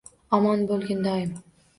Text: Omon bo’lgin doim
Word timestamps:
Omon 0.37 0.63
bo’lgin 0.71 1.03
doim 1.09 1.37